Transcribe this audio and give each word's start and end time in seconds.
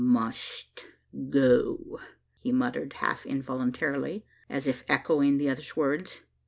"Must 0.03 0.87
go!" 1.29 1.99
he 2.39 2.51
muttered, 2.51 2.93
half 2.93 3.23
involuntarily, 3.23 4.25
as 4.49 4.65
if 4.65 4.83
echoing 4.89 5.37
the 5.37 5.47
other's 5.51 5.75
words. 5.75 6.21